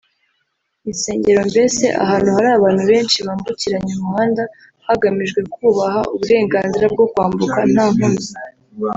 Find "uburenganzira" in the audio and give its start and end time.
6.13-6.85